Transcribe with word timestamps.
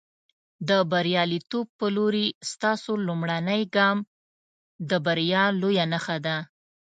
د 0.69 0.71
برياليتوب 0.91 1.67
په 1.79 1.87
لورې، 1.95 2.27
ستاسو 2.51 2.91
لومړنی 3.07 3.61
ګام 3.75 3.97
د 4.89 4.91
بریا 5.05 5.43
لویه 5.61 5.85
نښه 5.93 6.17
ده. 6.25 6.37